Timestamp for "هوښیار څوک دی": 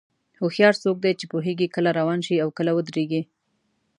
0.39-1.13